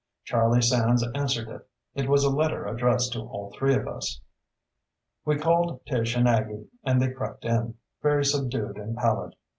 [0.23, 1.67] Charlie Sands answered it.
[1.93, 4.19] It was a letter addressed to all three of us.
[5.25, 9.35] We called Tish and Aggie and they crept in, very subdued and pallid.